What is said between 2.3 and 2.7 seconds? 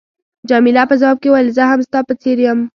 یم.